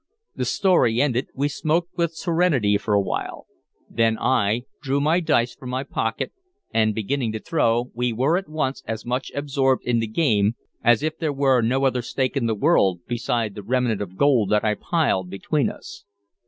[0.35, 3.45] The story ended, we smoked with serenity for a while;
[3.87, 6.31] then I drew my dice from my pocket,
[6.73, 11.03] and, beginning to throw, we were at once as much absorbed in the game as
[11.03, 14.65] if there were no other stake in the world beside the remnant of gold that
[14.65, 16.03] I piled between us.